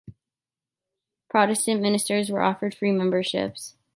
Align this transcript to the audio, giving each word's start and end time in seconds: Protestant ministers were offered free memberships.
Protestant 1.29 1.79
ministers 1.79 2.31
were 2.31 2.41
offered 2.41 2.73
free 2.73 2.91
memberships. 2.91 3.75